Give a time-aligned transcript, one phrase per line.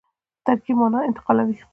[0.45, 1.57] ترکیب مانا انتقالوي.